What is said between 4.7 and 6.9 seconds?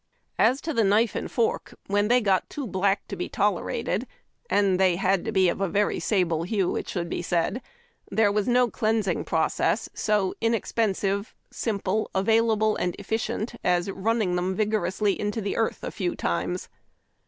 they had to be of a very sable hue, it.